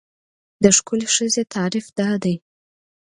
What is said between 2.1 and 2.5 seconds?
دی.